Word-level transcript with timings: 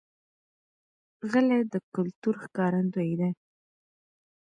غلۍ 1.31 1.61
د 1.73 1.75
کلتور 1.95 2.35
ښکارندوی 2.43 3.11
ده. 3.19 3.29